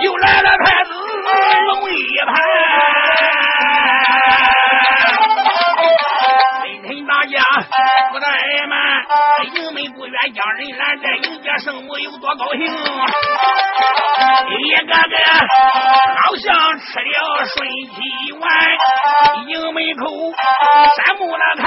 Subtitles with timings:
[0.00, 0.90] 又来了牌子
[1.66, 1.94] 龙一
[2.26, 2.34] 盘，
[6.62, 7.38] 清晨大家
[8.10, 8.74] 不得挨骂，
[9.54, 12.62] 营门不远将人拦，这迎接圣母有多高兴？
[14.58, 15.16] 一个个
[16.22, 18.42] 好像吃了顺气丸，
[19.46, 20.02] 营门口
[20.96, 21.64] 山木那看，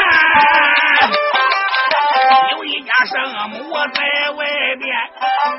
[2.51, 3.13] 有一家圣
[3.49, 4.45] 母在外
[4.77, 5.04] 边。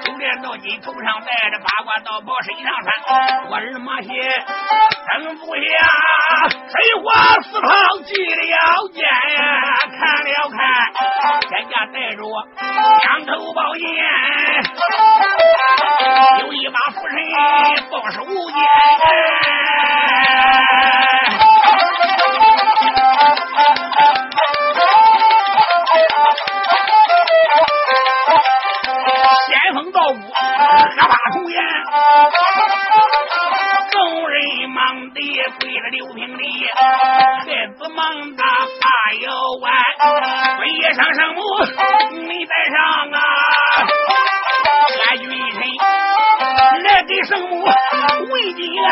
[0.04, 2.88] 手链到金，头上戴着八卦道袍，身上穿
[3.48, 4.08] 我儿马鞋，
[5.12, 5.60] 真不下
[6.68, 7.04] 水火
[7.42, 7.70] 四方
[8.04, 9.08] 进了见呀，
[9.90, 10.60] 看了看，
[11.48, 12.34] 天家带着我
[13.02, 13.86] 两头宝剑，
[16.40, 17.14] 有一把拂尘
[17.90, 18.56] 报手剑。
[29.92, 31.62] 到屋，阿怕抽烟，
[33.90, 35.20] 众人忙的
[35.60, 36.42] 跪了六平的
[36.74, 38.84] 孩子忙的发
[39.22, 39.72] 腰弯，
[40.60, 40.62] 为
[40.94, 41.40] 上圣母
[42.28, 42.76] 你带上
[43.12, 43.20] 啊，
[45.08, 45.58] 俺军臣
[46.82, 48.90] 来给圣母问金安。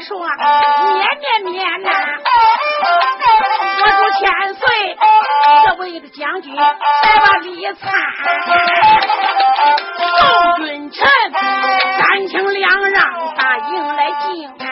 [0.00, 1.06] 说免
[1.42, 1.90] 免免呐
[3.80, 4.96] 我说千岁
[5.66, 7.92] 这位将军再把礼参
[9.98, 14.63] 宋君臣三请两让大营来敬。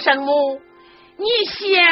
[0.00, 0.60] 圣母
[1.18, 1.84] 你先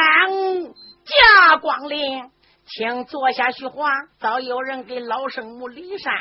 [1.05, 2.31] 驾光临，
[2.65, 3.91] 请坐下叙话。
[4.19, 6.15] 早有人给老圣母李善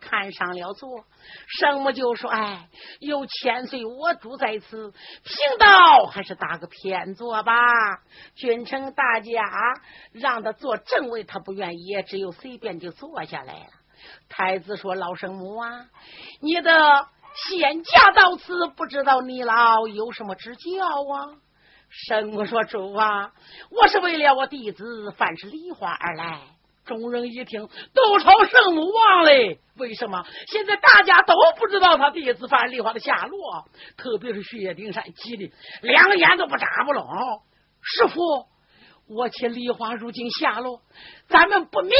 [0.00, 1.04] 看上了座，
[1.46, 2.68] 圣母就说：“哎，
[3.00, 7.52] 有千岁我主在此，贫道还是打个偏坐吧。”
[8.34, 9.30] 君臣大家
[10.12, 13.70] 让他坐正位，他不愿意，只有随便就坐下来了。
[14.30, 15.68] 太子说：“老圣母啊，
[16.40, 21.34] 你的。”仙驾到此，不知道你老有什么指教啊？
[21.90, 23.32] 神母说：“主啊，
[23.70, 26.40] 我是为了我弟子范氏梨花而来。”
[26.84, 29.58] 众人一听，都朝圣母望嘞。
[29.76, 30.24] 为什么？
[30.48, 33.64] 现在大家都不知道他弟子范梨花的下落，
[33.96, 35.50] 特别是薛丁山，急的
[35.82, 37.06] 两眼都不眨不拢。
[37.80, 38.20] 师傅，
[39.08, 40.82] 我且梨花如今下落，
[41.28, 41.92] 咱们不明。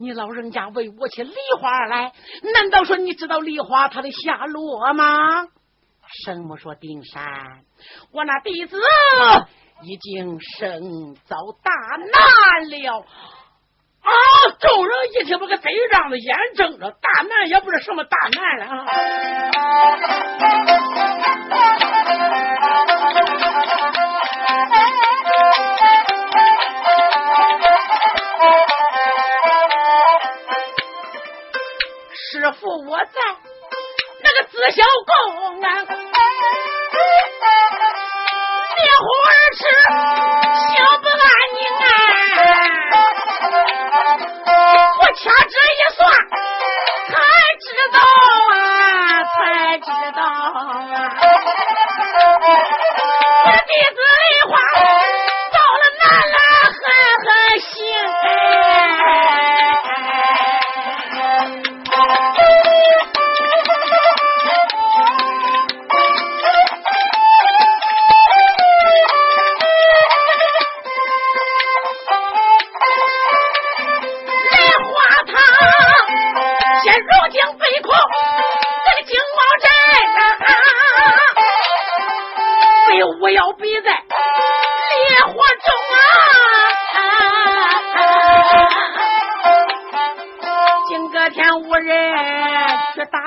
[0.00, 2.12] 你老人家为我且梨花而来，
[2.54, 5.48] 难道说你知道梨花她的下落吗？
[6.24, 7.24] 圣母说：“丁山，
[8.12, 8.80] 我那弟子
[9.82, 13.04] 已经身遭大难了。”
[14.00, 14.10] 啊！
[14.60, 18.86] 众人一听，把个贼让子眼睁着，大难也不是什么大难了啊
[32.76, 33.20] 我在。
[34.20, 35.12] 那个紫霄宫
[35.62, 35.66] 啊，
[38.76, 39.60] 烈火而吃，
[40.66, 41.24] 心不安
[41.54, 41.86] 宁啊！
[44.98, 45.98] 我掐指一算，
[47.08, 47.14] 才
[47.62, 47.96] 知道
[48.52, 48.52] 啊，
[49.24, 49.38] 才
[49.78, 50.26] 知道啊，
[53.44, 54.52] 我弟子梨花。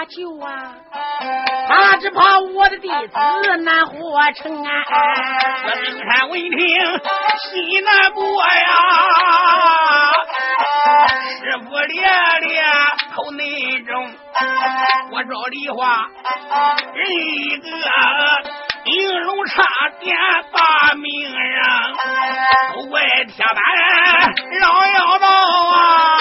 [0.05, 0.75] 救啊！
[1.67, 4.71] 他只怕我的弟子难活成啊！
[5.65, 8.49] 我登山闻听心难过呀，
[11.39, 12.01] 师傅烈
[12.41, 12.63] 烈
[13.15, 14.13] 口内中，
[15.11, 16.09] 我找梨花
[16.93, 17.67] 人一个，
[18.85, 19.63] 应龙差
[19.99, 20.17] 点
[20.51, 21.09] 把命
[21.53, 21.93] 让，
[22.75, 23.63] 都怪铁板
[24.59, 26.20] 绕腰道啊！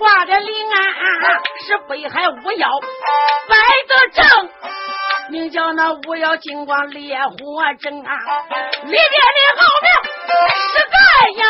[0.00, 0.76] 挂着铃啊，
[1.66, 2.68] 是北海巫妖
[3.46, 3.54] 摆
[3.86, 4.24] 的正，
[5.28, 7.34] 名叫那巫妖金光烈火
[7.78, 8.12] 阵啊，
[8.82, 9.86] 里边的奥妙
[10.56, 10.96] 是个
[11.38, 11.44] 呀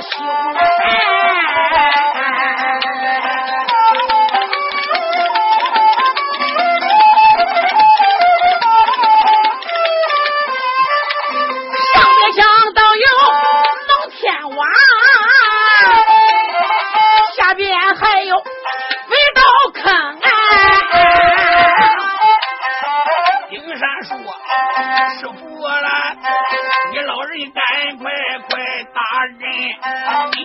[0.00, 0.14] 凶
[0.54, 0.60] 哎。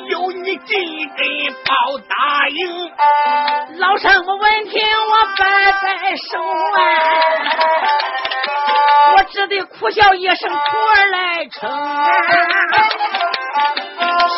[0.09, 2.91] 有你进根报答应，
[3.79, 6.79] 老生我闻听我摆摆手啊，
[9.17, 12.07] 我只得苦笑一声，徒儿来称啊。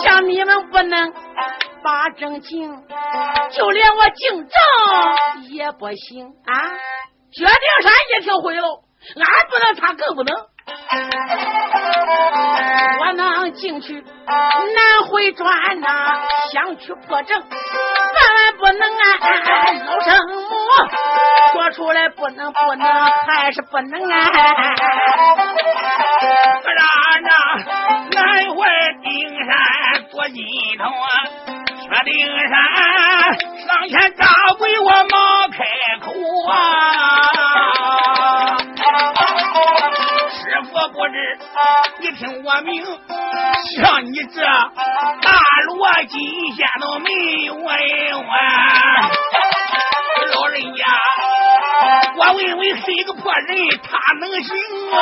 [0.04, 1.14] 像你们不能
[1.84, 2.72] 把正经，
[3.52, 4.58] 就连我敬正
[5.52, 6.54] 也不行啊。
[7.32, 7.54] 薛丁
[7.84, 8.84] 山一听会喽，
[9.18, 10.34] 俺不能，他更不能。
[12.99, 15.87] 我能进去难回转呐，
[16.51, 17.47] 想去破阵，万
[18.57, 19.04] 不能啊！
[19.85, 20.49] 老生母
[21.54, 22.87] 说出来不能不能，
[23.28, 24.25] 还是不能啊！
[26.61, 26.83] 不然
[27.23, 27.30] 呐
[28.11, 28.57] 难回
[29.04, 29.09] 顶
[29.45, 29.51] 山
[30.11, 30.37] 多金
[30.78, 31.07] 头啊，
[31.81, 32.11] 薛丁
[32.49, 32.51] 山
[33.68, 34.21] 上前扎
[34.57, 35.57] 跪，我忙开
[36.01, 36.07] 口
[36.51, 36.54] 啊！
[40.50, 41.38] 师傅不知，
[42.00, 42.84] 你听我明，
[43.78, 45.32] 像你这大
[45.68, 47.12] 罗金仙都没
[47.46, 47.80] 有完。
[50.32, 50.84] 老人家，
[52.18, 54.58] 我问问谁个破人，他能行
[54.92, 54.98] 啊？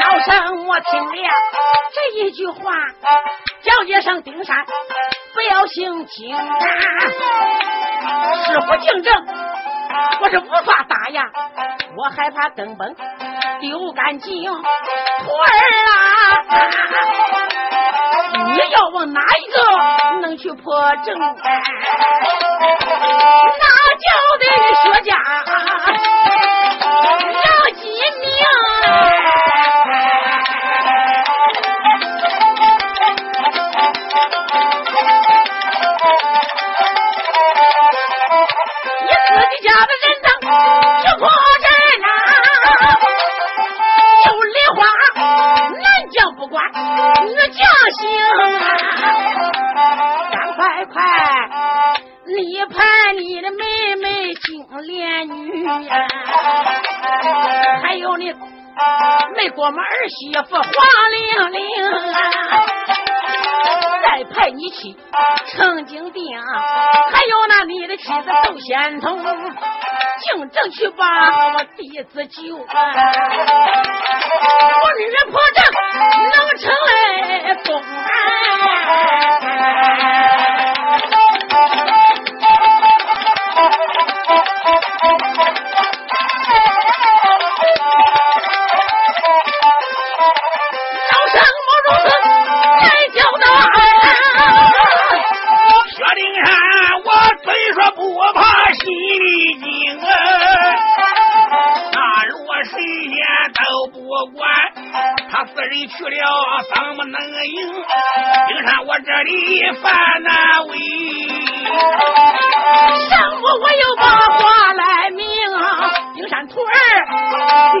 [0.00, 1.12] 老生，我听了
[1.92, 2.72] 这一句话。
[3.64, 4.66] 叫一声丁山，
[5.32, 6.42] 不要姓金啊！
[8.44, 9.26] 师傅竞争，
[10.20, 11.24] 我是无法打呀，
[11.96, 12.94] 我害怕根本
[13.60, 14.44] 丢干净。
[14.44, 15.46] 徒儿
[15.88, 15.90] 啊，
[18.52, 19.56] 你要问哪一个
[20.20, 21.18] 能去破阵？
[21.18, 21.34] 那
[23.96, 24.04] 就
[24.40, 24.44] 得
[24.82, 25.16] 薛家
[59.54, 60.64] 没过门儿媳妇黄
[61.12, 61.62] 玲玲
[62.12, 62.18] 啊，
[64.02, 64.96] 再派你妻
[65.46, 66.24] 程金定，
[67.12, 71.06] 还有那你的妻子窦仙童，竞争去把
[71.54, 72.56] 我弟子救！
[72.56, 72.64] 我
[74.98, 75.62] 女人破阵
[76.34, 77.80] 能成来功
[80.20, 80.33] 老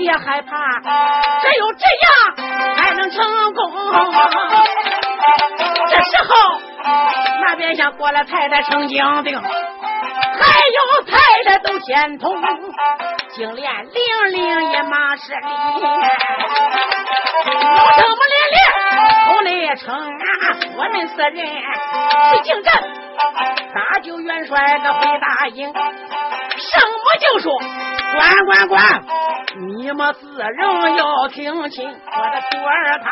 [0.08, 0.80] 儿别害怕，
[1.40, 2.36] 只有这样
[2.76, 3.72] 才能成功。
[5.88, 6.60] 这时候，
[7.46, 9.46] 那边厢过来太太程经定，还
[10.68, 12.36] 有太太都先通，
[13.30, 15.40] 金莲玲玲也马是里，
[17.46, 18.58] 老生们连连
[19.24, 20.28] 口内称啊，
[20.76, 22.82] 我们四人去竞战。
[23.74, 25.82] 大舅元帅的回答应，圣
[26.90, 27.52] 母就说
[28.14, 29.04] ：“关关关，
[29.56, 30.48] 你们四人
[30.98, 33.06] 要听清，我的徒儿他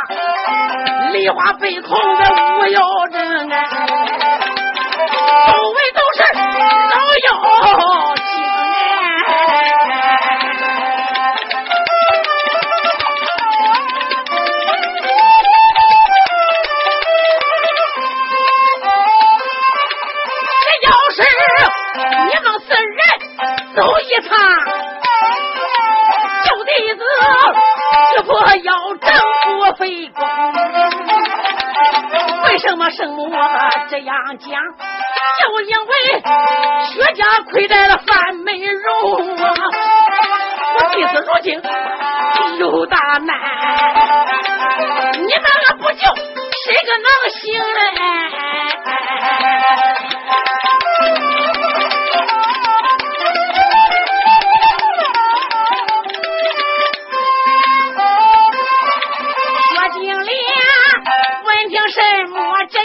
[1.11, 2.25] 梨花背空的
[2.59, 2.81] 无有
[3.13, 3.57] 真啊，
[5.47, 7.31] 周围都是老妖
[8.17, 8.21] 精
[20.65, 21.17] 这要是
[22.27, 23.01] 你们四人
[23.77, 24.31] 走一趟，
[28.15, 29.07] 师傅要正
[29.59, 30.21] 不费功。
[32.45, 33.31] 为什么圣母
[33.89, 34.51] 这样讲？
[35.39, 35.93] 就因为
[36.93, 39.49] 薛家亏待了范美容啊！
[40.75, 41.61] 我弟子如今
[42.59, 43.29] 有大难，
[45.15, 46.15] 你们俺不救，
[46.65, 47.41] 谁个能行
[47.73, 47.81] 嘞？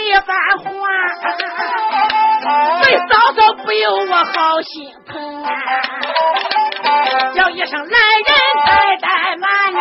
[0.00, 0.70] 一番话，
[2.82, 5.50] 对嫂嫂不由我好心疼啊！
[7.34, 8.30] 叫一声来人，
[8.64, 9.80] 太怠慢啊！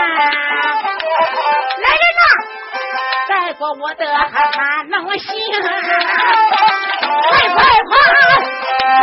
[1.77, 2.21] 来人呐！
[3.29, 5.27] 带过我的还怕能行？
[7.29, 7.57] 快快
[7.89, 7.95] 快！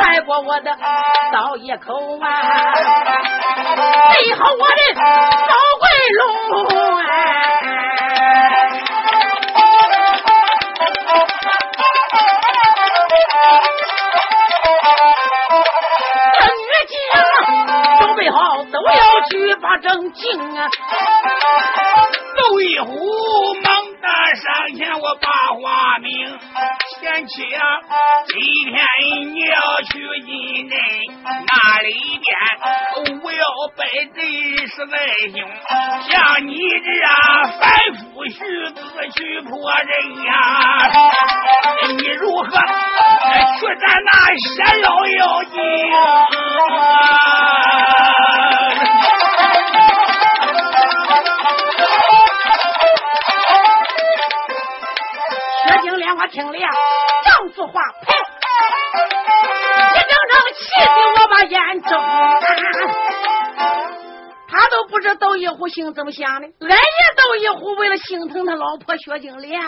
[0.00, 0.76] 带过我的
[1.32, 2.26] 倒一口啊！
[4.12, 5.82] 备好我的宝贵
[6.16, 6.20] 龙
[6.98, 7.00] 啊！
[19.30, 20.68] 都要去把正经啊！
[22.36, 22.90] 窦一壶
[23.54, 23.64] 猛
[24.00, 25.28] 地上前，我把
[25.60, 26.38] 话明。
[27.00, 27.62] 贤妻啊，
[28.28, 28.40] 今
[28.72, 28.84] 天
[29.34, 30.76] 你要去进镇
[31.46, 31.88] 那里
[32.18, 33.44] 边，不要
[33.76, 34.20] 拜这
[34.66, 34.96] 实在
[35.32, 35.36] 兄，
[36.10, 37.06] 像你这样
[37.60, 37.62] 反
[37.94, 38.38] 夫俗
[38.74, 38.82] 子
[39.16, 39.90] 去破人
[40.24, 40.32] 呀，
[41.88, 44.42] 你如何去咱那些
[44.82, 45.56] 老妖精？
[56.28, 58.12] 听了丈夫话，呸！
[59.90, 60.90] 一整整气得
[61.22, 61.90] 我把眼睁！
[64.48, 66.76] 他都不知窦一虎心怎么想的，俺也
[67.16, 69.60] 窦一虎为了心疼他老婆薛金莲，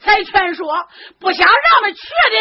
[0.00, 0.66] 才劝说
[1.20, 2.38] 不想让他去的。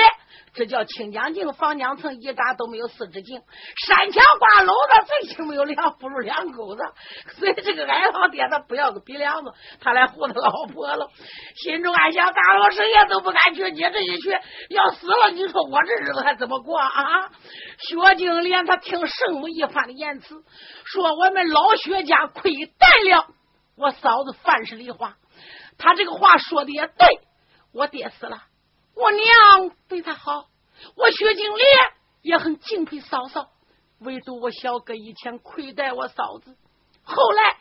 [0.57, 3.43] 这叫清江镜、房江层一扎都没有四只井，
[3.85, 6.81] 山墙挂篓子，最起没有两不如两钩子。
[7.37, 11.11] 所以这个矮老爹他不要个鼻梁子，他来护他老婆了。
[11.57, 14.31] 心中暗想：大老师爷都不敢去，你这一去
[14.71, 17.29] 要死了，你说我这日子还怎么过啊？
[17.77, 20.43] 薛金莲他听圣母一番的言辞，
[20.85, 23.27] 说我们老薛家亏待了
[23.77, 25.17] 我嫂子范氏梨花，
[25.77, 27.19] 他这个话说的也对，
[27.75, 28.41] 我爹死了。
[28.97, 30.49] 我娘对他好，
[30.95, 31.67] 我薛金莲
[32.21, 33.51] 也很敬佩嫂嫂，
[33.99, 36.57] 唯独我小哥以前亏待我嫂子，
[37.03, 37.57] 后来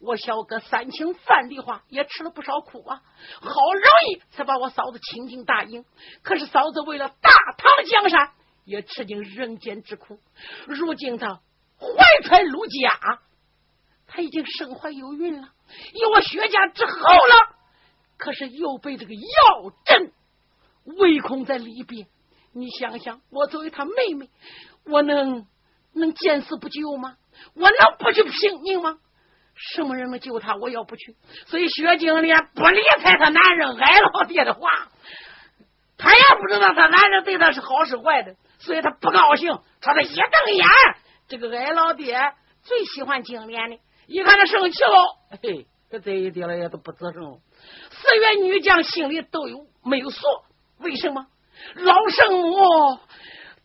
[0.00, 3.00] 我小哥三请饭的话也吃了不少苦啊，
[3.40, 5.84] 好容易才把我嫂子请进大营。
[6.22, 8.32] 可是嫂子为了大唐江山，
[8.64, 10.18] 也吃尽人间之苦。
[10.66, 11.40] 如今他
[11.78, 13.20] 怀揣陆家，
[14.08, 15.48] 他已经身怀有孕了，
[15.94, 17.56] 有我薛家之后了。
[18.18, 20.12] 可是又被这个姚震
[20.84, 22.06] 围困在里边。
[22.54, 24.28] 你想想，我作为他妹妹，
[24.84, 25.46] 我能
[25.94, 27.16] 能见死不救吗？
[27.54, 28.98] 我能不去拼命吗？
[29.54, 30.56] 什么人能救他？
[30.56, 31.16] 我要不去。
[31.46, 34.88] 所以薛金莲不理睬他男人矮老爹的话，
[35.96, 39.50] 他也不知道他男人对他是好是坏的，所以他不高兴。
[39.80, 40.66] 朝他一瞪眼，
[41.28, 42.18] 这个矮老爹
[42.62, 47.40] 最喜欢金莲的，一看他生气了，嘿，这这一点了也都不吱声。
[47.90, 50.18] 四员女将心里都有没有数？
[50.82, 51.26] 为什么
[51.76, 52.56] 老圣母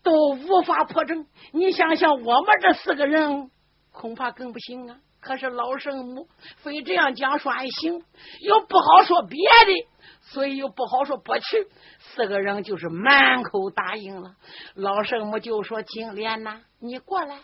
[0.04, 1.26] 都无法破阵？
[1.52, 3.50] 你想想，我们这四个人
[3.92, 4.98] 恐怕更不行啊！
[5.20, 8.02] 可是老圣母非这样讲说还行，
[8.42, 9.88] 又不好说别的，
[10.22, 11.68] 所以又不好说不去。
[12.00, 14.36] 四个人就是满口答应了。
[14.76, 17.40] 老圣母就说：“金莲呐，你过来，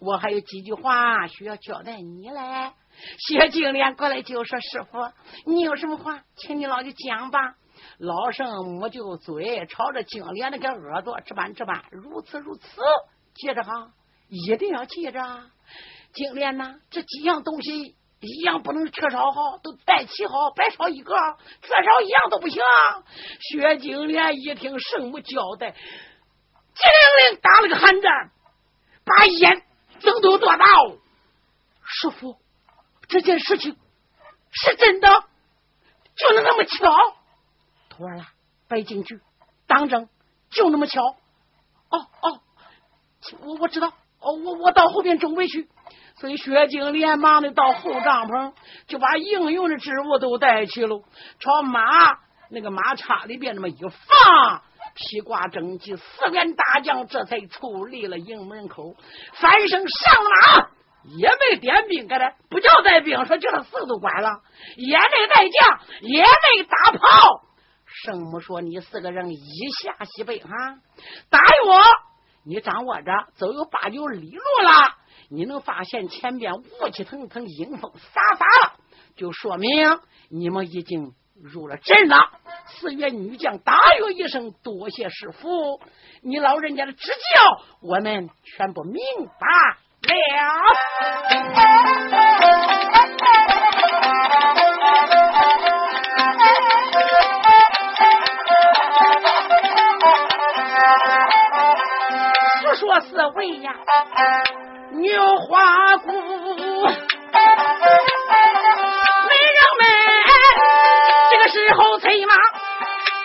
[0.00, 2.72] 我还有几句话需要交代你嘞。”
[3.28, 4.98] 谢金莲过来就说：“师傅，
[5.46, 7.54] 你有什么话，请你老就讲吧。”
[7.96, 12.66] 老圣母就嘴朝着金莲那个耳朵这般这般，如此如此。
[13.34, 13.92] 接着哈，
[14.28, 15.20] 一定要记着。
[16.12, 21.14] 金莲呐，这几样东西一样不能缺少好，都带齐好，白少一个，
[21.62, 22.62] 缺少一样都不行。
[23.40, 25.78] 薛金莲一听圣母交代，机
[26.84, 28.30] 灵灵打了个寒战，
[29.04, 29.62] 把眼
[30.00, 30.64] 睁都多大？
[31.84, 32.36] 师傅，
[33.08, 33.76] 这件事情
[34.50, 35.08] 是真的，
[36.16, 37.17] 就能那么巧？
[37.98, 38.28] 徒儿啊，
[38.68, 39.20] 白进去，
[39.66, 40.08] 当真
[40.50, 41.02] 就那么巧？
[41.02, 42.40] 哦哦，
[43.42, 43.88] 我我知道，
[44.20, 45.68] 哦我我到后边准备去。
[46.20, 48.52] 所以薛金连忙的到后帐篷，
[48.86, 51.02] 就把应用的职务都带去了，
[51.40, 52.18] 朝马
[52.50, 54.62] 那个马叉里边那么一放，
[54.94, 58.94] 披挂整齐，四员大将这才出立了营门口，
[59.34, 60.68] 翻身上马，
[61.16, 64.40] 也没点兵，给他不叫带兵，说叫他四都管了，
[64.76, 67.42] 也没带将，也没打炮。
[67.90, 69.38] 圣母说：“你四个人以
[69.82, 70.48] 下西北哈，
[71.30, 71.80] 答应我，
[72.44, 74.94] 你掌握着，走有八九里路了。”
[75.30, 78.74] 你能发现前边雾气腾腾，阴风飒飒了，
[79.16, 82.16] 就说明你们已经入了阵了。
[82.66, 85.80] 四月女将大约一声：“多谢师傅，
[86.22, 88.94] 你老人家的指教，我们全部明
[89.26, 89.46] 白
[90.06, 90.18] 了。”
[102.78, 103.74] 说四位呀。
[104.92, 106.24] 牛花姑，媒人
[109.78, 109.86] 们
[111.30, 112.32] 这个时候催马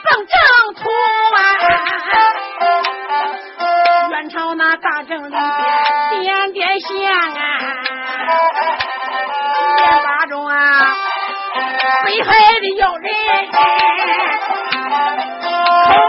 [0.03, 0.35] 奔正
[0.75, 0.89] 途
[1.35, 1.37] 啊，
[4.09, 5.41] 远朝那大正里边
[6.21, 6.89] 点点香
[7.33, 7.37] 啊，
[12.05, 13.13] 北海的妖人
[13.49, 13.57] 口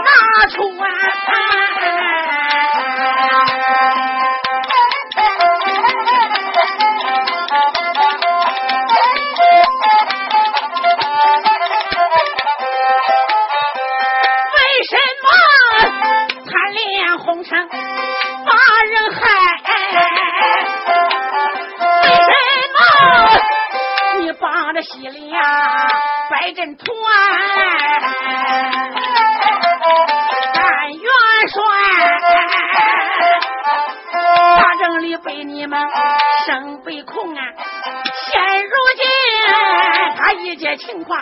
[0.03, 0.85] 拿出啊。
[24.85, 25.41] 西凉
[26.29, 26.85] 摆阵团，
[30.53, 31.01] 但元
[31.51, 31.55] 帅
[34.57, 35.79] 大阵里被你们
[36.45, 37.41] 生被控啊！
[38.31, 39.03] 现如今
[40.15, 41.19] 他一介情况，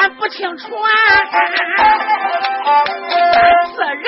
[0.00, 0.88] 俺不清楚啊！
[3.74, 4.02] 此人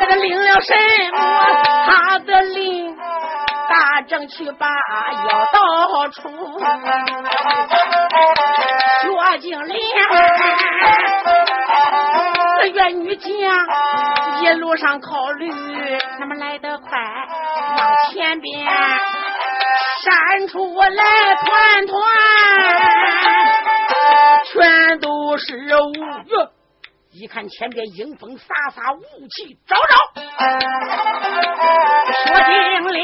[0.00, 0.74] 那个领了什
[1.12, 1.18] 么？
[1.86, 2.53] 他的令。
[3.74, 6.30] 大正去把药到出，
[9.02, 9.78] 薛金莲，
[12.60, 13.28] 四月女将
[14.42, 15.50] 一路上考虑，
[16.20, 16.88] 那么来得快，
[17.76, 18.64] 往前边
[20.04, 22.00] 闪出来团团，
[24.52, 25.92] 全都是五
[26.26, 26.48] 岳。
[27.10, 30.22] 一看前边迎风飒飒，雾气昭昭，
[32.24, 32.52] 说定
[32.84, 32.98] 了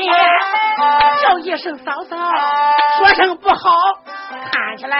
[1.23, 2.17] 叫一声嫂嫂，
[2.99, 3.71] 说声不好，
[4.53, 4.97] 看起来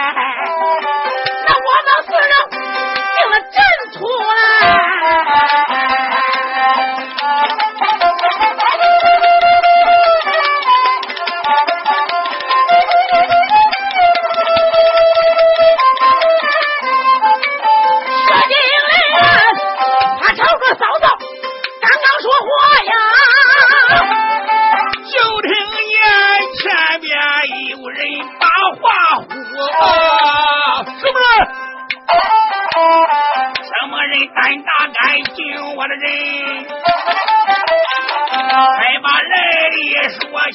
[1.45, 2.33] 那我们四人
[3.15, 3.57] 进了阵
[3.93, 4.31] 图了。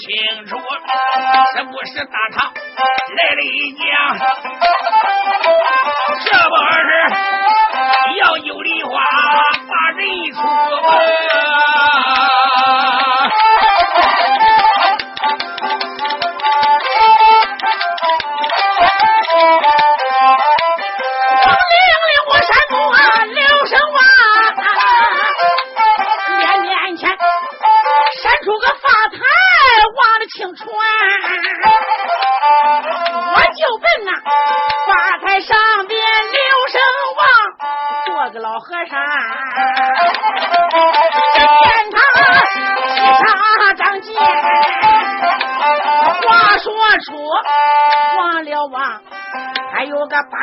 [0.07, 0.57] 清楚，
[1.57, 4.56] 这不是大唐来了一将？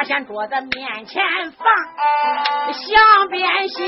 [0.03, 1.65] 八仙桌子面前放，
[2.73, 3.87] 香边香，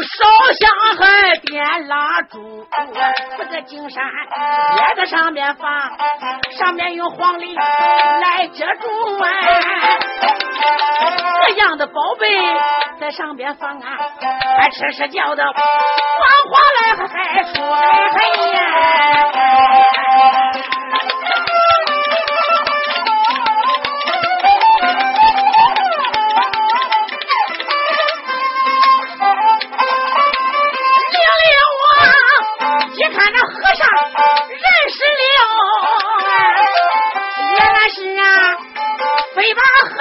[0.00, 2.66] 烧香还点蜡烛，
[3.36, 4.02] 这个金山
[4.78, 5.70] 也在上面放，
[6.52, 8.88] 上面用黄梨来遮住
[9.22, 9.28] 啊，
[11.46, 12.26] 这样的宝贝
[12.98, 13.98] 在上边放啊，
[14.56, 15.52] 还吃吃叫的，哗
[16.48, 19.29] 哗来还说嘿呀。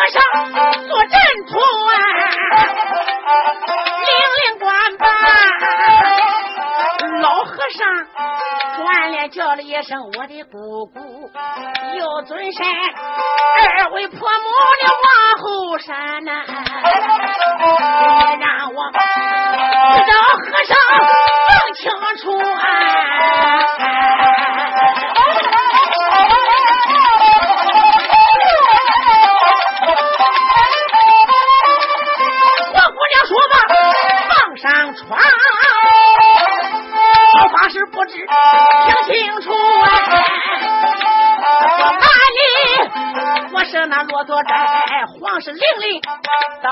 [0.09, 0.21] 上
[0.87, 1.93] 坐阵图啊，
[4.05, 5.05] 命令官吧。
[7.21, 7.79] 老和尚
[8.77, 10.99] 转脸叫了一声：“我的姑姑，
[11.97, 12.65] 有尊神，
[13.77, 14.25] 二位婆母
[14.81, 15.07] 的往
[15.43, 16.31] 后闪呐、
[18.39, 18.97] 让我知
[20.07, 20.73] 道和尚
[21.49, 21.81] 更清
[22.21, 22.23] 楚
[22.55, 22.57] 啊。”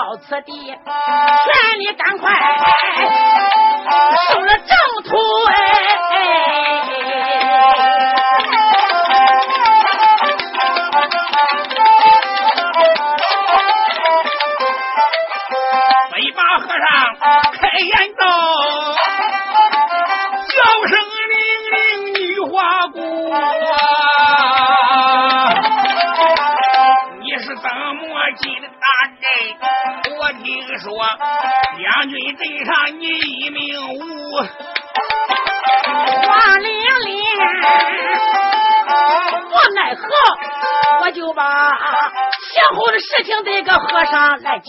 [0.07, 2.31] 到此地，劝你赶快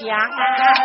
[0.05, 0.78] 讲，没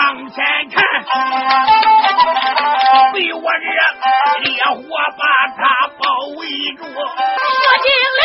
[0.00, 0.82] 上前看，
[3.12, 3.66] 被我这
[4.40, 4.80] 烈火
[5.18, 5.22] 把
[5.58, 5.60] 他
[5.98, 6.02] 包
[6.38, 6.40] 围
[6.78, 6.80] 住。
[6.86, 6.94] 说
[7.84, 7.86] 进
[8.18, 8.24] 来，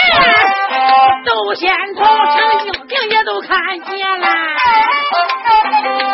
[1.25, 1.63] 窦仙
[1.95, 2.35] 头陈
[2.65, 4.25] 英平也都看见了。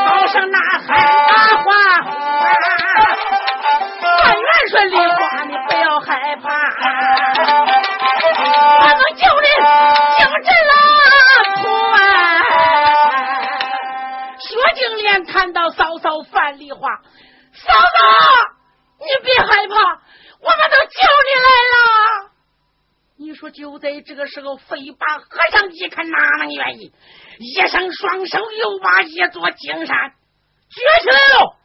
[0.07, 0.89] 高声呐喊
[1.27, 1.31] 大
[1.63, 1.69] 话，
[4.23, 6.49] 但愿说梨花，你不要害怕，
[8.79, 9.47] 我能救你
[10.17, 10.73] 救这了
[15.25, 16.79] 看到嫂嫂范丽华，
[17.53, 17.77] 嫂嫂，
[18.99, 22.31] 你别害怕，我们都救你来了。
[23.17, 26.91] 你说就在这个时候，飞把和尚一看，哪能愿意？
[27.37, 30.13] 一伸双手，又把一座金山。
[30.69, 31.55] 举起来了，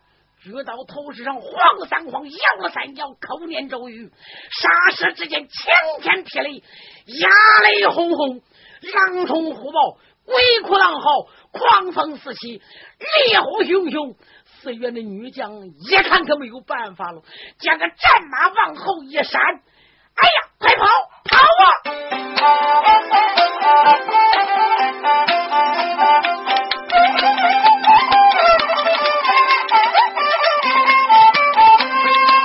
[0.43, 4.11] 举到头石上，晃了三晃，摇了三摇，口念咒语。
[4.51, 6.63] 霎时之间，晴天霹雳，
[7.07, 7.29] 压
[7.63, 8.43] 雷轰轰，
[8.83, 12.61] 狼虫虎豹，鬼哭狼嚎，狂风四起，
[13.31, 17.23] 烈火熊熊，寺院的女将一看可没有办法了，
[17.61, 17.97] 将个战
[18.29, 20.85] 马往后一闪，哎呀，快跑
[21.31, 21.71] 跑啊！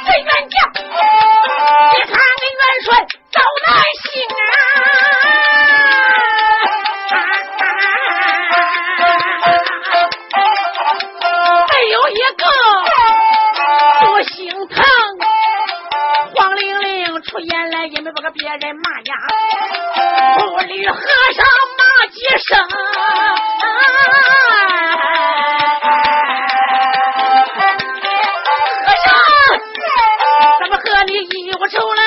[0.06, 0.80] 这员将，你
[2.06, 2.90] 他的元帅
[3.32, 3.70] 走哪？
[18.14, 19.16] 人骂呀，
[20.38, 20.96] 秃驴和
[21.34, 21.46] 尚
[21.78, 22.60] 骂几声。
[28.86, 29.08] 和尚，
[30.60, 32.01] 怎么和你一无仇而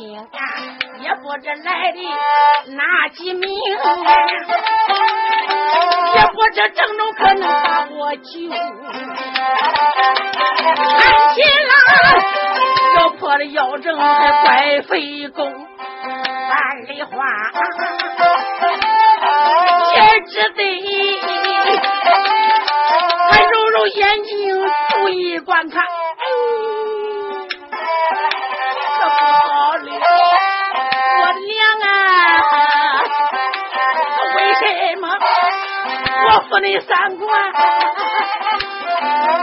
[0.00, 1.98] 也不知来的
[2.74, 3.50] 哪几名，
[6.14, 8.48] 也不知郑州可能把我救。
[10.98, 11.00] 看
[11.34, 11.72] 起来
[12.96, 16.58] 要破了妖阵还怪费功，万
[16.88, 17.12] 里花
[19.94, 20.58] 也只得
[23.30, 24.30] 还揉揉眼睛
[24.90, 25.84] 注意观看。
[36.60, 37.52] 我府内三观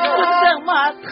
[0.04, 0.70] 不这么
[1.02, 1.10] 疼？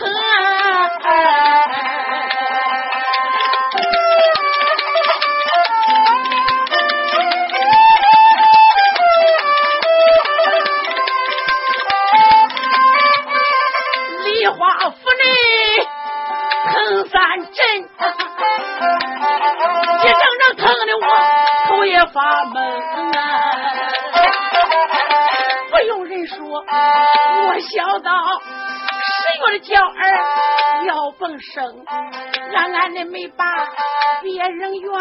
[14.26, 14.58] 梨花
[14.92, 15.26] 府内
[16.72, 16.76] 疼
[17.10, 17.18] 三
[17.52, 17.58] 阵，
[20.02, 21.04] 一阵阵疼的我
[21.68, 22.56] 头也发闷
[23.18, 23.75] 啊！
[26.28, 28.12] 说，我小到
[29.06, 31.86] 十月的娇儿要逢生，
[32.56, 33.46] 俺俺的没把
[34.22, 34.92] 别人怨，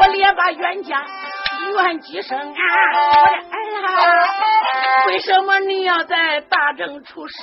[0.00, 1.04] 我连把冤家
[1.72, 2.44] 怨几声啊！
[3.10, 3.32] 我的
[3.86, 3.88] 儿啊，
[5.06, 7.34] 为什么你要在大正出事？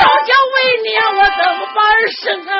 [0.00, 2.50] 早叫为娘，我怎么把儿生啊？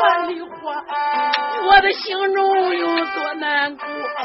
[0.00, 0.84] 万里花，
[1.64, 3.86] 我的心中有多难过，
[4.18, 4.22] 一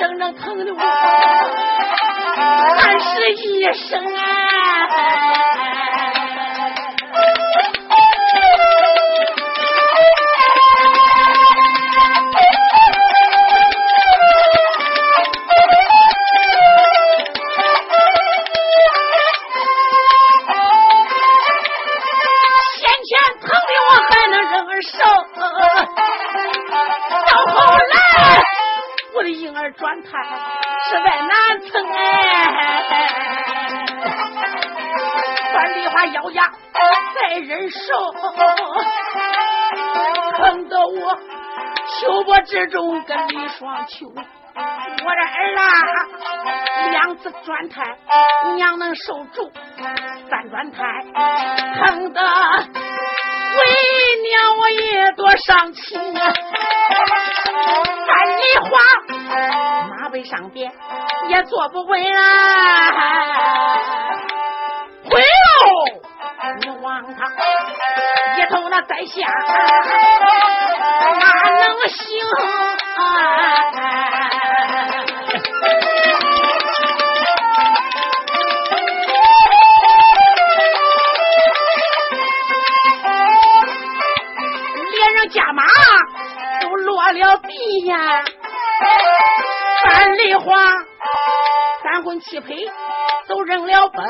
[0.00, 0.78] 整整疼的我，
[2.78, 4.20] 还是医生啊！
[30.90, 31.30] 实在难
[31.70, 32.00] 撑哎，
[35.54, 36.50] 范丽花咬牙
[37.14, 37.78] 再忍受，
[40.36, 41.16] 疼得我
[42.00, 44.12] 秋波之中跟李双秋。
[44.12, 44.16] 我
[44.58, 45.62] 的儿啊，
[46.90, 47.84] 两次转胎，
[48.56, 49.48] 娘能受住；
[50.28, 50.82] 三转胎，
[51.76, 53.58] 疼得为
[54.26, 56.32] 娘我也多伤心啊！
[58.06, 58.70] 范梨花
[60.10, 60.72] 为上边
[61.28, 62.20] 也做不回来！
[65.04, 65.24] 回喽！
[66.60, 67.26] 你望他
[68.36, 69.26] 一头那在下，
[71.18, 71.98] 哪能行
[72.96, 74.19] 啊？
[92.20, 92.54] 三魂七魄
[93.28, 94.04] 都扔了本，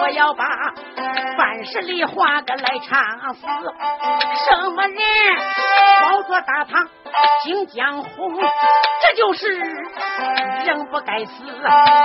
[0.00, 0.44] 我要把
[1.38, 3.46] 万世梨花个来唱死。
[4.44, 4.98] 什么人
[6.02, 6.86] 宝座大唐
[7.42, 8.34] 金江红？
[9.02, 11.32] 这就是人不该死，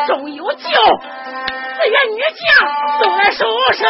[0.07, 0.59] 终有救。
[0.59, 2.45] 四员女将
[3.01, 3.89] 都来收声。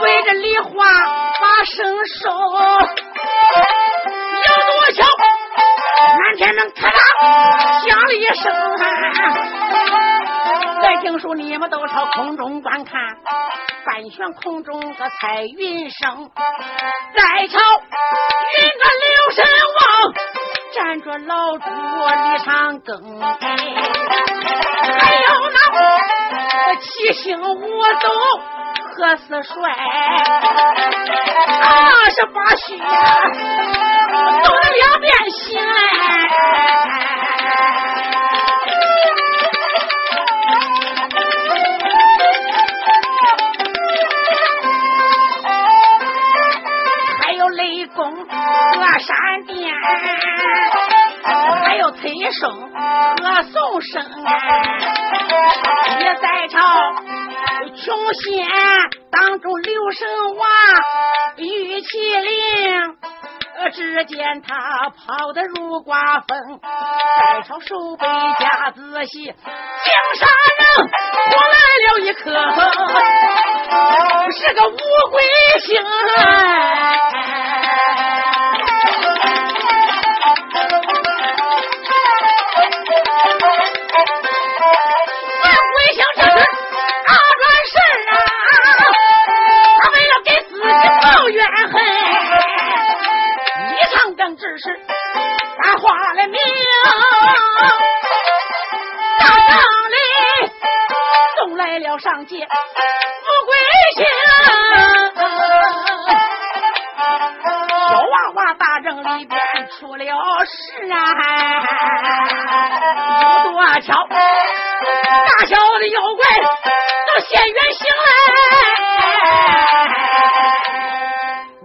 [0.00, 0.84] 围着梨花
[1.40, 2.36] 把生收，有
[4.66, 5.02] 多巧，
[6.18, 6.94] 满天能咔嚓
[7.88, 8.52] 响了一声，
[10.82, 13.00] 再听说你们都朝空中观看，
[13.84, 16.30] 半悬空中个彩云生，
[17.14, 17.58] 再朝
[18.58, 19.46] 云个刘神
[19.80, 20.12] 王
[20.74, 22.92] 站着老朱李长庚，
[25.00, 25.20] 还有
[26.80, 28.08] 七星五斗
[28.94, 29.54] 何四帅，
[31.62, 35.58] 二十八虚都在两边行。
[47.22, 49.74] 还有雷公和闪电，
[51.64, 52.70] 还有催生
[58.06, 58.46] 穷仙
[59.10, 60.46] 当中刘神娃
[61.38, 62.96] 玉麒麟。
[63.72, 68.06] 只见他跑得如刮风，在朝手背
[68.38, 69.34] 夹子戏，江
[70.14, 70.62] 杀人
[71.32, 72.30] 我来了一颗，
[74.30, 74.76] 是个乌
[75.10, 75.20] 龟
[75.62, 75.82] 星。
[94.38, 94.78] 只是
[95.62, 96.38] 他花了命，
[99.18, 99.56] 大帐
[99.90, 99.96] 里
[101.38, 102.46] 送来了上界富
[103.46, 103.56] 贵
[103.94, 104.04] 星，
[107.88, 110.04] 小娃娃大帐里边出了
[110.44, 110.94] 事啊，
[113.22, 118.08] 有多巧，大小的妖怪都现原形来，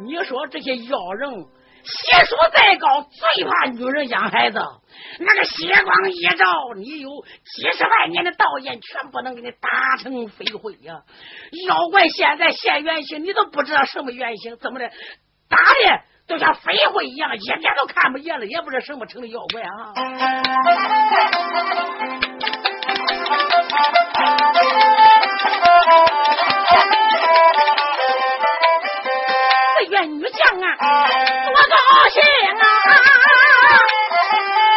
[0.05, 1.45] 你说这些妖人。
[1.83, 4.59] 邪术再高，最怕女人养孩子。
[5.19, 7.09] 那个血光一照，你有
[7.55, 11.01] 几十万年的道业，全部能给你打成飞灰呀！
[11.67, 14.89] 妖怪现在现原形，你都不知道什么原形，怎么的？
[15.49, 19.93] 打的都像飞灰一样，一点都看不见了，也不知道什么成的妖怪啊！
[29.77, 30.77] 四员女将啊，
[32.11, 32.19] 多高兴
[32.59, 32.65] 啊！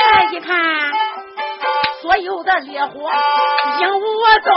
[0.01, 0.55] 再一看，
[2.01, 3.11] 所有的烈火
[3.81, 4.03] 影无
[4.43, 4.53] 踪，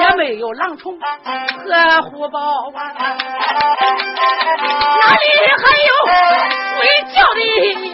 [0.00, 2.40] 也没有狼虫和虎豹
[2.74, 2.78] 啊，
[4.98, 5.24] 哪里
[5.58, 5.90] 还有
[6.76, 6.80] 鬼
[7.14, 7.18] 叫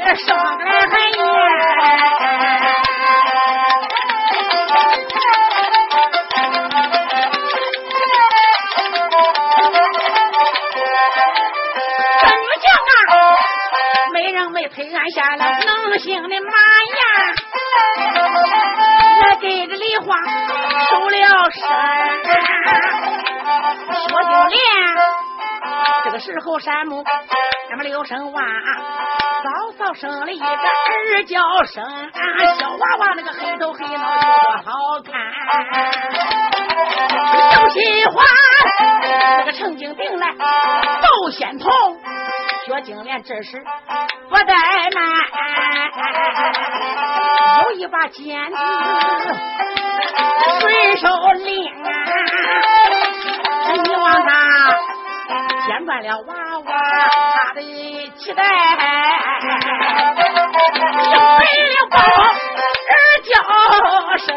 [0.05, 0.27] 的声
[14.69, 16.51] 推按下了能行的马
[16.97, 17.01] 呀，
[19.23, 20.17] 也给这梨花
[20.89, 21.17] 收了
[21.51, 21.63] 身。
[24.09, 24.59] 说就连
[26.05, 27.05] 这个时候，山木
[27.71, 28.43] 那么刘生娃
[29.45, 31.85] 早早生了一个儿叫声，
[32.59, 35.13] 小娃娃那个黑头黑脑有多好看。
[37.51, 38.17] 刘喜欢
[39.39, 41.71] 那个程金定来窦仙童。
[42.67, 43.63] 薛金莲这时
[44.37, 44.53] 不怠
[44.95, 45.01] 慢，
[47.63, 48.57] 有一把剪子
[50.61, 51.89] 随手拎啊，
[53.83, 54.29] 你望他
[55.67, 56.35] 剪断了娃
[56.67, 56.71] 娃
[57.47, 57.63] 他的
[58.19, 58.45] 脐带，
[61.13, 62.93] 又为了包儿
[63.25, 63.33] 叫
[64.19, 64.29] 声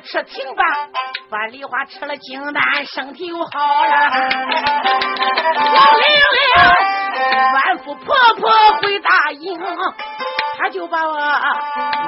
[0.00, 0.64] 吃停吧。
[1.28, 4.10] 范梨花吃了金丹，身体又好了。
[5.56, 6.44] 王玲玲，
[7.54, 9.58] 万夫婆婆会答应，
[10.58, 11.18] 他就把我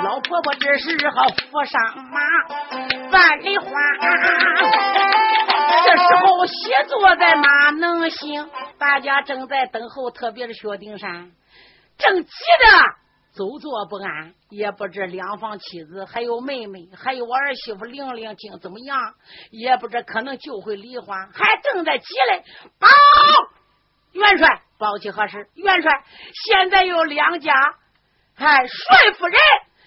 [0.05, 1.81] 老婆婆这时候扶上
[2.11, 2.21] 马。
[3.11, 3.69] 范梨花，
[5.85, 8.49] 这时候写作在马能行？
[8.79, 11.33] 大家正在等候，特别是薛丁山，
[11.99, 13.06] 正急着。
[13.37, 19.15] 走坐不安，也不知两房妻子还有妹妹，还有我儿媳妇玲玲竟怎么样，
[19.51, 22.43] 也不知可能就会离婚，还正在急嘞。
[22.79, 22.89] 报
[24.13, 25.51] 元帅，报起何事？
[25.55, 26.03] 元帅，
[26.47, 27.53] 现在有两家，
[28.37, 29.39] 哎，帅夫人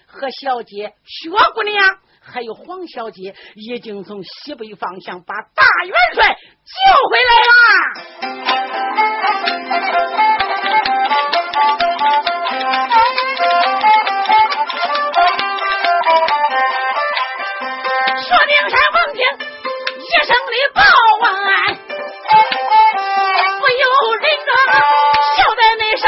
[0.06, 6.78] 和小姐薛姑娘，还有黄小姐，已经从西北方向把大元帅救
[7.10, 7.18] 回
[10.30, 10.38] 来
[18.22, 19.18] 说定山风听
[19.98, 20.80] 一声的报，
[21.20, 21.24] 万
[23.58, 24.52] 不由人啊
[25.36, 26.04] 笑在眉梢。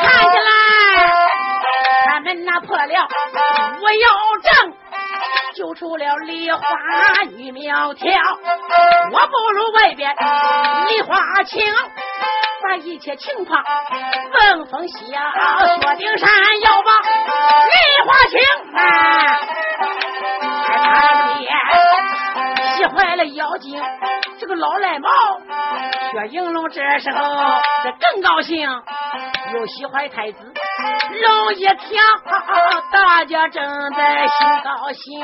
[0.00, 0.48] 看起来
[2.06, 2.92] 他们那破料
[3.80, 4.06] 我要
[4.42, 4.52] 挣，
[5.54, 6.60] 救出了梨花
[7.30, 8.06] 女苗条，
[9.12, 10.14] 我不如外边
[10.88, 11.60] 梨花青。
[12.74, 13.62] 把一切情况
[14.32, 16.28] 问风笑，薛丁山
[16.60, 16.90] 要把
[17.70, 18.40] 梨花青
[18.74, 18.80] 啊，
[20.66, 21.48] 他爹
[22.76, 23.80] 气坏了妖精，
[24.40, 25.08] 这个老赖毛。
[26.10, 27.20] 薛应龙这时候
[27.84, 28.68] 这更高兴，
[29.52, 30.52] 又喜欢太子。
[31.22, 31.76] 龙一跳，
[32.90, 35.22] 大家正在心高兴，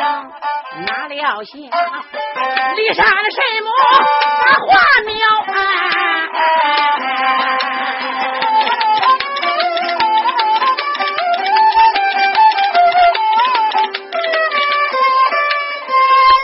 [0.87, 3.71] 哪料想骊山的神母
[4.41, 4.69] 把话
[5.05, 5.11] 苗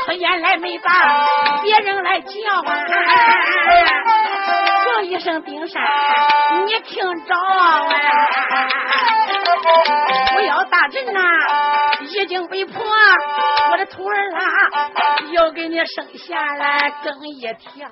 [0.07, 0.91] 他原来没把
[1.63, 2.31] 别人来叫
[2.65, 2.69] 啊，
[4.87, 5.83] 叫一声丁山，
[6.67, 7.89] 你听着啊。
[10.35, 11.21] 不要大阵呐，
[12.09, 12.83] 已经被迫，
[13.71, 14.41] 我的徒儿啊，
[15.33, 17.89] 要给你生下来更一条，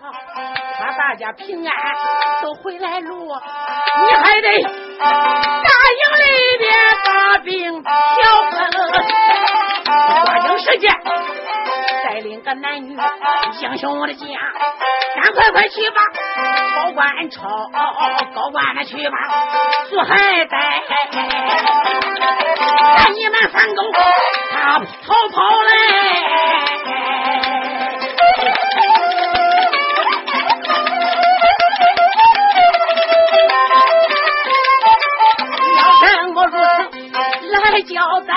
[0.81, 1.75] 把大家平安
[2.43, 4.69] 都回来路，你还得大
[5.91, 6.73] 营里边
[7.05, 7.91] 把兵调
[8.51, 8.71] 分，
[10.25, 10.91] 抓紧时间
[12.05, 12.97] 带领个男女
[13.61, 14.25] 英雄的家，
[15.21, 16.01] 赶快快去吧，
[16.77, 17.49] 高官超
[18.35, 19.17] 高官的去吧，
[19.91, 21.84] 苏海带。
[23.49, 23.83] 三狗，
[24.53, 24.85] 他逃
[25.33, 25.71] 跑嘞！
[36.03, 36.99] 要怎么如此
[37.51, 37.95] 来交
[38.27, 38.33] 代？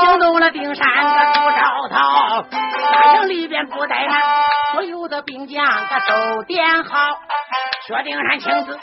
[0.00, 1.60] 惊动了丁山个朱兆
[1.90, 2.44] 涛，
[2.92, 4.20] 大营里边不怠慢，
[4.72, 7.18] 所有的兵将可都点好。
[7.86, 8.80] 薛丁山亲自领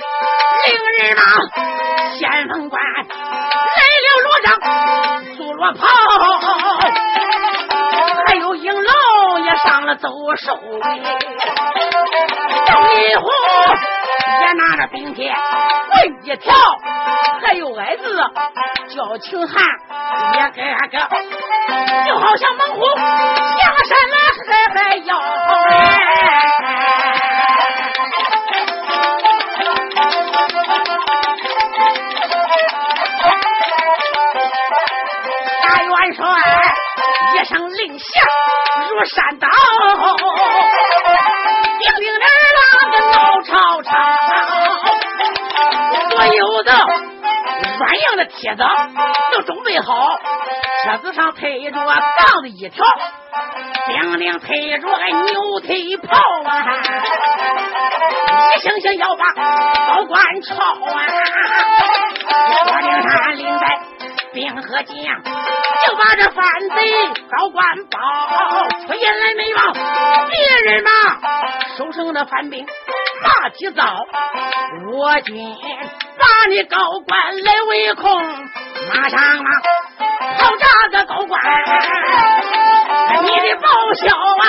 [0.97, 1.22] 人马，
[2.18, 3.82] 先锋官来
[4.22, 4.47] 罗章，
[5.36, 5.88] 苏罗袍，
[8.26, 10.59] 还有应龙也上了走手，
[12.65, 13.30] 张一虎
[14.41, 15.36] 也拿着兵器棍
[16.24, 16.55] 一条，
[17.45, 18.18] 还有矮子
[18.95, 19.63] 叫秦汉
[20.34, 20.97] 也个个，
[22.05, 24.15] 就好像猛虎下山来
[24.45, 26.46] 还还要来。
[36.10, 38.05] 一声令下
[38.89, 39.47] 如山倒，
[41.80, 43.51] 兵兵儿郎的闹吵
[43.84, 43.89] 吵，
[46.10, 46.72] 所有的
[47.78, 48.64] 软硬的帖子
[49.34, 50.18] 都准备好，
[50.86, 52.86] 车子上推着杠子一条，
[53.88, 56.49] 兵兵推着个牛腿炮啊，
[58.55, 60.78] 一星星要把高官抄啊，
[62.66, 63.66] 我领山领带
[64.38, 64.93] 兵和将。
[64.93, 66.77] 就把这反贼
[67.27, 67.97] 高官报，
[68.85, 69.59] 出言来没用，
[70.29, 70.91] 别人嘛
[71.75, 72.63] 手上的反兵
[73.23, 74.05] 马急躁，
[74.91, 75.55] 我今
[76.19, 76.77] 把你高
[77.07, 78.23] 官来围控，
[78.93, 79.49] 马上嘛
[80.38, 81.41] 好炸个高官，
[83.23, 84.45] 你的报销啊！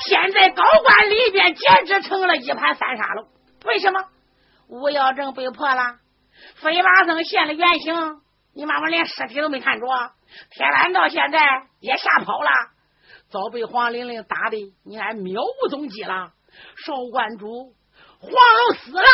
[0.00, 3.24] 现在高官里边简直成了一盘三沙了，
[3.64, 4.00] 为什么？
[4.68, 5.96] 吴耀正被破了，
[6.56, 8.20] 飞马僧现了原形。
[8.52, 9.86] 你妈妈连尸体都没看着，
[10.50, 11.38] 天安到现在
[11.78, 12.50] 也吓跑了，
[13.30, 16.32] 早被黄玲玲打的，你还渺无踪迹了。
[16.84, 17.72] 少观主，
[18.18, 19.06] 黄龙死了，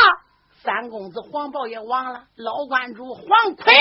[0.62, 3.74] 三公子黄豹也亡了，老关主黄奎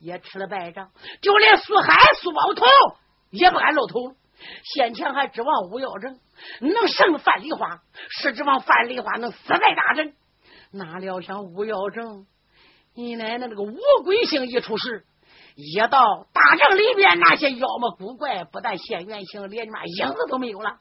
[0.00, 2.66] 也吃了败仗，就连苏海、苏宝头
[3.30, 4.16] 也不敢露头。
[4.64, 6.18] 先前还指望吴耀正
[6.60, 7.82] 能胜范梨花，
[8.20, 10.16] 是指望范梨花能死在大阵，
[10.72, 12.26] 哪料想吴耀正，
[12.94, 15.04] 你奶奶那个五鬼星一出世。
[15.54, 20.78] 一到大阵里边，那些妖魔古怪不但现原形，连你妈影子都没有了。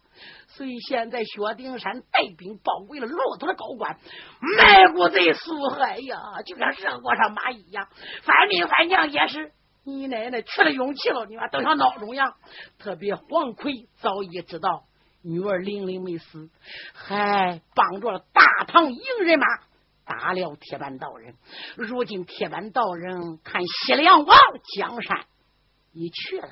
[0.47, 3.97] 所以现在薛丁山带兵包围了骆驼的高官，
[4.57, 7.89] 卖国贼苏海呀，就像热锅上蚂蚁一样。
[8.23, 9.51] 反兵反将也是，
[9.83, 12.35] 你奶奶缺了勇气了，你妈都像孬种样。
[12.79, 14.83] 特别黄奎早已知道
[15.21, 16.49] 女儿玲玲没死，
[16.93, 19.45] 还帮助了大唐营人马。
[20.11, 21.35] 打了铁板道人，
[21.77, 24.37] 如今铁板道人看西凉王
[24.75, 25.25] 江山
[25.93, 26.49] 已去了，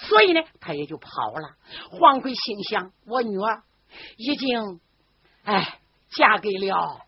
[0.00, 1.56] 所以呢，他也就跑了。
[1.90, 3.62] 黄奎心想：我女儿
[4.16, 4.80] 已经
[5.44, 7.02] 哎嫁给了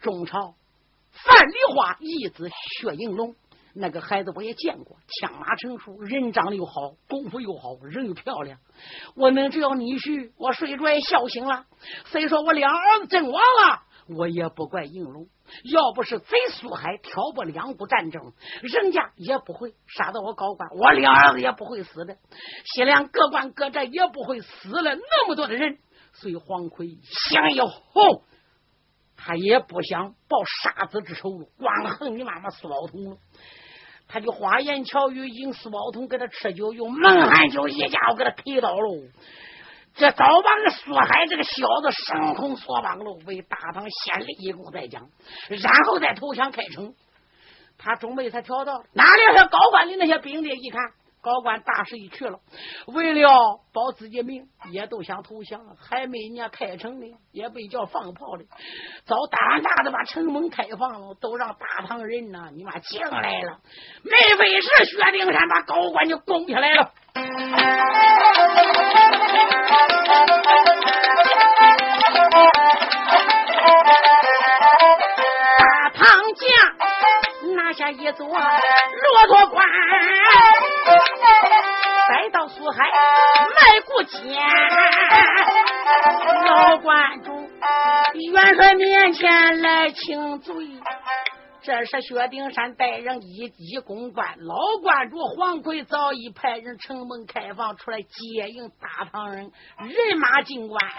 [0.00, 0.54] 中朝
[1.12, 3.36] 范梨花义子薛应龙，
[3.74, 8.58] 那个孩子我也见过，枪马成熟，人长得又好，功夫又好，人又漂亮。
[9.14, 11.66] 我们只要女婿，我睡着也笑醒了。
[12.06, 15.28] 虽说我两儿子阵亡了，我也不怪应龙。
[15.64, 18.32] 要不是贼苏海挑拨两股战争，
[18.62, 22.16] 人家也不会杀到我高官，我两儿子也不会死的，
[22.64, 25.78] 西凉各关各寨也不会死了那么多的人。
[26.14, 28.22] 所以黄奎想要后，
[29.16, 33.16] 他也不想报杀子之仇，光恨你妈妈苏宝同了，
[34.08, 39.02] 他就花言巧语引苏宝同给他吃酒，用蒙汗酒一家伙给他推倒喽。
[39.96, 45.08] 这早把这苏海这个小子生恐索绑了，为大唐先立一功再讲，
[45.48, 46.92] 然后再投降开城。
[47.78, 49.36] 他准备他调到哪里？
[49.36, 50.80] 他高官的那些兵的一看，
[51.24, 52.38] 高官大势已去了，
[52.86, 55.58] 为了保自己命，也都想投降。
[55.80, 58.44] 还没人家开城呢，也被叫放炮的，
[59.06, 63.60] 早大大的把城门开放了，都让大唐人呐，你妈进来了。
[64.02, 66.92] 没费事，薛丁山把高官就攻下来了。
[75.56, 76.73] 大唐将
[77.54, 78.36] 拿下一座骆
[79.26, 79.64] 驼关，
[82.08, 82.90] 再到苏海
[83.54, 84.44] 卖骨钱，
[86.46, 87.32] 老关主
[88.32, 90.54] 元帅面前来请罪。
[91.62, 100.78] 这是薛丁山带人一一公关，老关主黄奎早已派人城门开放出来接应大唐人，人马进关。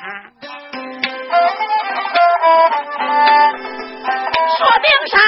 [4.56, 5.20] 薛丁山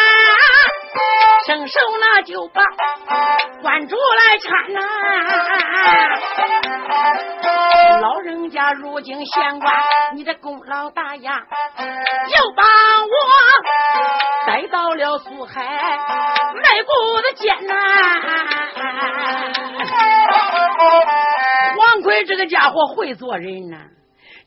[1.48, 2.62] 伸手那就把
[3.62, 4.82] 关主来搀呐，
[8.02, 9.74] 老人家如今县官，
[10.14, 11.40] 你的功劳大呀，
[11.80, 13.10] 又把我
[14.46, 16.92] 带到了苏海卖骨
[17.22, 17.78] 的艰难。
[21.78, 23.78] 王奎这个家伙会做人呐。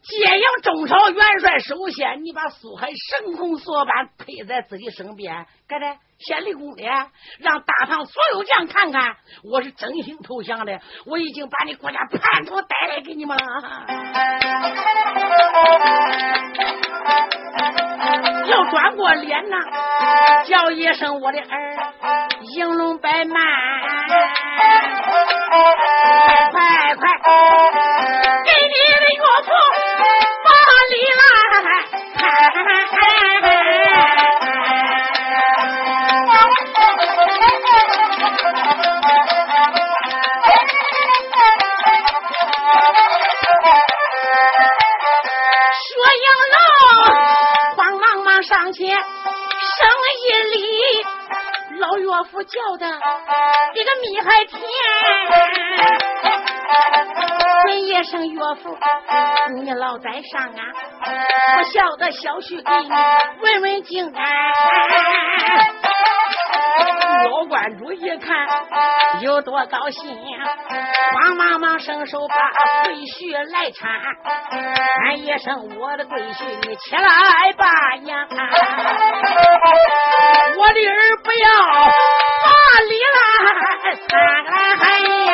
[0.03, 5.87] 接应中朝元帅，首先你把苏海神空锁板配在自己身边，该得
[6.19, 6.83] 先立功的，
[7.39, 13.43] 让大唐所有将看看我是真心投降的，我已经把你国家叛徒带来给你们了。
[18.49, 19.57] 要转过脸呐，
[20.47, 21.77] 叫一声我的儿，
[22.55, 23.37] 应龙白曼，
[26.51, 27.70] 快快快！
[50.29, 50.59] 夜里，
[51.79, 52.87] 老岳父叫的
[53.75, 54.61] 这个蜜还甜，
[57.67, 58.77] 问一声岳父，
[59.55, 60.63] 你老在上啊？
[61.59, 62.91] 我晓得小婿给你
[63.43, 64.23] 问问静安。
[67.31, 68.47] 老观主一看
[69.21, 70.03] 有多高兴，
[71.15, 72.35] 慌忙忙伸手把
[72.85, 73.87] 贵婿来搀，
[75.05, 77.67] 喊一声我的贵婿，你起来吧
[78.03, 78.29] 娘，
[80.57, 81.49] 我的儿不要。
[82.89, 82.93] 里
[84.11, 84.17] 来，
[84.81, 84.85] 哎
[85.27, 85.31] 呀！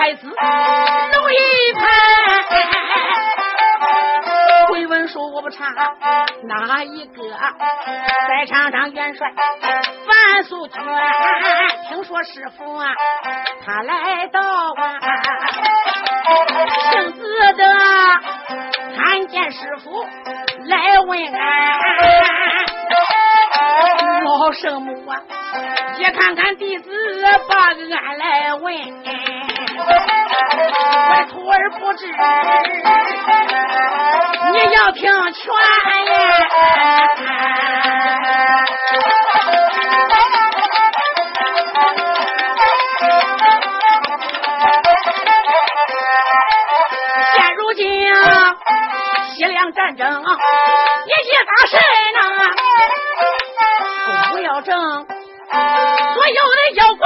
[0.00, 0.26] 太子。
[0.26, 0.34] 弄
[1.30, 1.82] 一盘。
[4.70, 5.66] 回文说我不差
[6.44, 7.22] 哪一个？
[8.28, 9.30] 在场上元帅
[10.06, 10.82] 范素娟，
[11.90, 12.86] 听说师傅啊，
[13.66, 14.98] 他来到啊，
[16.92, 17.64] 亲自的
[18.96, 20.02] 看见师傅
[20.66, 21.78] 来问俺。
[24.24, 25.20] 老圣母啊，
[25.98, 26.90] 也看看弟子
[27.50, 28.74] 把俺来问，
[29.82, 32.06] 我徒儿不知，
[34.52, 35.02] 你要听
[35.32, 35.42] 全
[36.06, 36.12] 呀。
[47.34, 47.82] 现如今
[49.34, 50.06] 西凉战争，
[51.06, 51.78] 一些大神
[52.14, 52.18] 呐。
[54.42, 57.04] 要正，所有的妖怪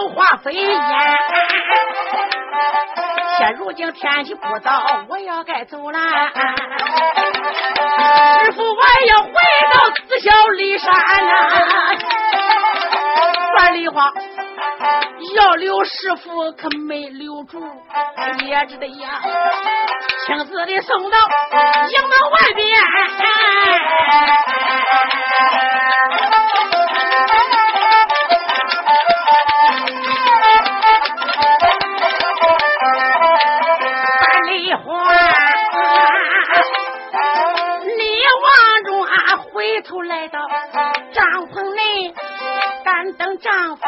[0.00, 0.80] 都化飞烟。
[3.36, 5.98] 现如今天气不早，我要该走了。
[5.98, 6.06] 师
[8.52, 9.32] 傅，我要回
[9.74, 10.94] 到紫霄骊山
[11.26, 11.30] 呐。
[13.58, 14.10] 万里花
[15.34, 17.62] 要留师傅，可没留住，
[18.46, 19.20] 也只得呀，
[20.26, 21.18] 亲自的送到
[21.90, 22.66] 营门外边。
[39.82, 40.38] 头来到
[41.12, 42.14] 帐篷内，
[42.84, 43.82] 干等丈夫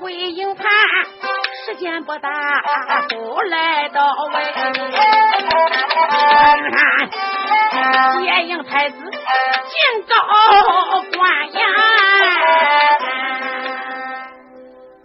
[0.00, 0.66] 回营盘。
[1.64, 2.30] 时间不大，
[3.08, 4.02] 都来到
[4.32, 4.52] 外。
[6.72, 7.10] 看，
[8.20, 10.14] 接应太子进高
[11.16, 11.60] 官呀。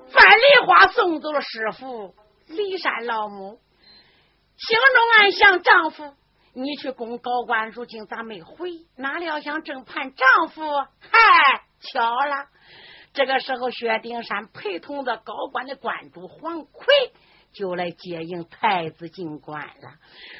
[0.09, 2.15] 范梨花送走了师傅
[2.49, 3.59] 骊山老母，
[4.57, 6.15] 心中暗想丈夫。
[6.59, 8.71] 你去攻高官，如今咋没回？
[8.95, 11.19] 哪料想正盼丈夫，嗨，
[11.79, 12.47] 巧了！
[13.13, 16.87] 这个时候，薛丁山陪同着高官的官主黄奎。
[17.57, 19.93] 就来接应太子进关了。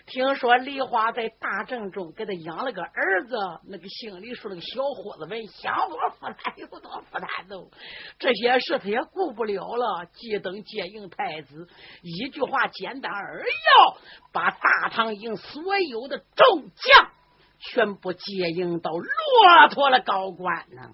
[0.06, 3.36] 听说梨花在大阵中给他养了个儿子，
[3.68, 7.72] 那个姓李说那个小伙子们想多负担有多负担都。
[8.20, 11.68] 这些事他也顾不了了，急等接应太子。
[12.04, 13.98] 一句话简单而要，
[14.32, 17.12] 把大唐营所有的众将
[17.60, 20.92] 全部接应到骆驼了高官呢。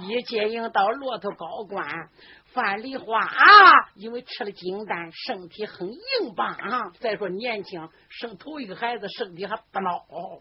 [0.00, 1.86] 一接应到骆驼高官。
[2.54, 6.92] 范梨花啊，因为吃了金丹，身体很硬棒啊。
[7.00, 10.40] 再说年轻，生头一个孩子，身体还不孬。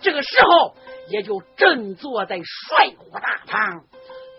[0.00, 0.74] 这个时候，
[1.10, 3.84] 也就正坐在帅府大堂，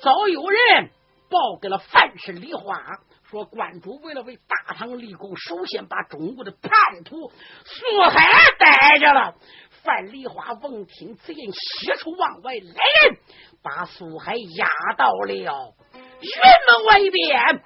[0.01, 0.89] 早有人
[1.29, 7.31] 报给了范氏梨花，说观主为了为大唐立功，首先把中国的叛徒
[7.63, 8.29] 苏海
[8.59, 9.35] 逮着了。
[9.83, 13.19] 范梨花闻听此言，喜出望外，来人
[13.63, 15.73] 把苏海押到了。
[16.21, 16.29] 云
[16.67, 17.61] 门外边，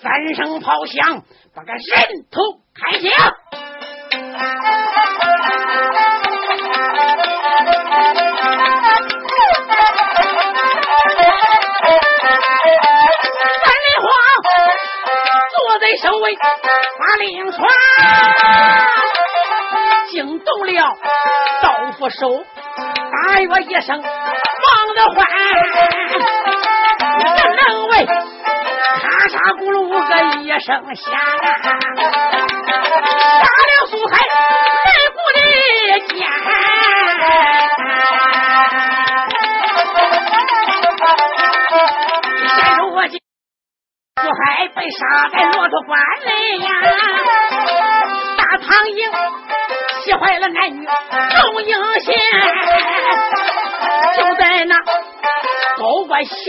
[0.00, 1.82] 三声炮响，把个人
[2.30, 2.40] 头
[2.74, 3.10] 开枪。
[13.62, 14.06] 范丽花
[15.50, 17.68] 坐在首位，把令传，
[20.10, 20.96] 惊动了
[21.62, 22.44] 刀斧手，
[22.76, 24.06] 大约一声，忙
[24.94, 25.26] 得欢。
[27.68, 28.12] 能为咔
[29.28, 30.10] 嚓咕噜个
[30.40, 31.04] 一声响，
[33.42, 34.30] 杀了苏海来
[35.12, 35.38] 骨的
[36.06, 36.14] 剑。
[42.56, 43.12] 现如今
[44.22, 45.00] 苏海被杀
[45.32, 46.68] 在骆驼关内呀，
[48.36, 49.00] 大唐营
[50.04, 52.14] 气坏了男女众英贤，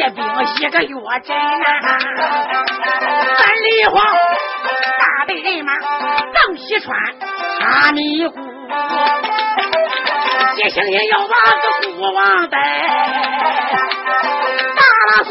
[0.09, 0.23] 兵
[0.59, 1.65] 一个月阵呐，
[3.37, 3.95] 三里黄
[4.99, 6.97] 大队人马邓西川
[7.61, 8.39] 阿弥姑，
[10.55, 11.65] 接星星要把个
[11.97, 12.57] 国王带，
[14.75, 15.29] 大拉苏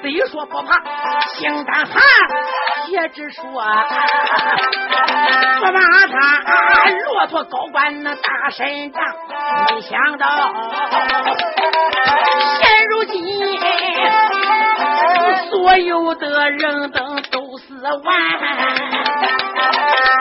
[0.00, 0.80] 虽说不怕
[1.34, 2.02] 心胆寒，
[2.88, 3.42] 也只说。
[5.60, 5.78] 不把
[6.08, 6.14] 他
[7.12, 9.00] 骆驼高官那大身仗，
[9.70, 10.26] 没想到。
[15.62, 18.02] 所有的人等都是完，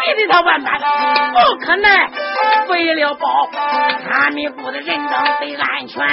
[0.05, 0.79] 逼得他万般
[1.33, 2.07] 不可奈。
[2.69, 3.49] 为了保
[4.11, 6.05] 阿弥陀的人等得安全，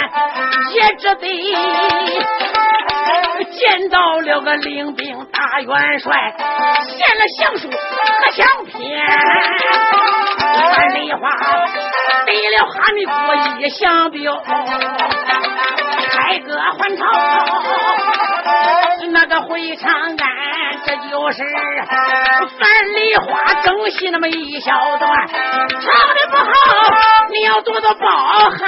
[0.72, 1.26] 也只得
[3.50, 6.34] 见到了个领兵大元帅，
[6.86, 9.06] 献了降书和相片。
[10.74, 11.28] 范丽花
[12.24, 13.12] 得了哈密国
[13.60, 14.42] 一降表，
[16.28, 17.04] 改革还朝，
[19.10, 20.16] 那个回长安，
[20.84, 21.42] 这就是
[22.58, 25.38] 樊梨花更戏那么一小段，唱
[25.80, 26.44] 的不好，
[27.32, 28.06] 你要多多包
[28.50, 28.58] 涵。